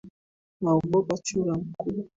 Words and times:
Naogopa 0.61 1.17
chura 1.25 1.53
mkubwa. 1.57 2.05